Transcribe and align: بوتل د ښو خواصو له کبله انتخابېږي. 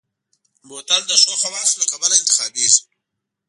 بوتل 0.67 1.01
د 1.07 1.11
ښو 1.21 1.33
خواصو 1.41 1.75
له 1.81 1.85
کبله 1.91 2.15
انتخابېږي. 2.21 2.81